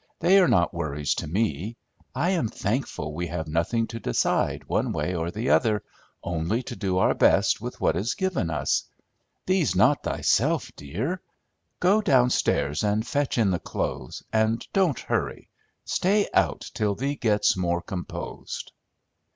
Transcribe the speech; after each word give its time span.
They 0.19 0.39
are 0.39 0.47
not 0.47 0.73
worries 0.73 1.13
to 1.13 1.27
me. 1.27 1.77
I 2.15 2.31
am 2.31 2.47
thankful 2.47 3.13
we 3.13 3.27
have 3.27 3.47
nothing 3.47 3.85
to 3.89 3.99
decide 3.99 4.63
one 4.67 4.93
way 4.93 5.13
or 5.13 5.29
the 5.29 5.51
other, 5.51 5.83
only 6.23 6.63
to 6.63 6.75
do 6.75 6.97
our 6.97 7.13
best 7.13 7.61
with 7.61 7.79
what 7.79 7.95
is 7.95 8.15
given 8.15 8.49
us. 8.49 8.85
Thee's 9.45 9.75
not 9.75 10.01
thyself, 10.01 10.71
dear. 10.75 11.21
Go 11.79 12.01
downstairs 12.01 12.83
and 12.83 13.05
fetch 13.05 13.37
in 13.37 13.51
the 13.51 13.59
clothes, 13.59 14.23
and 14.33 14.67
don't 14.73 14.99
hurry; 14.99 15.49
stay 15.85 16.27
out 16.33 16.71
till 16.73 16.95
thee 16.95 17.13
gets 17.15 17.55
more 17.55 17.83
composed." 17.83 18.71